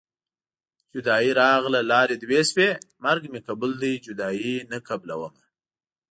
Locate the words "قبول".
3.47-3.71